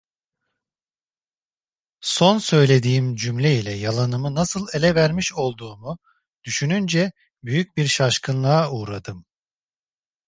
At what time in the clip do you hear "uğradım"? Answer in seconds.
8.71-9.25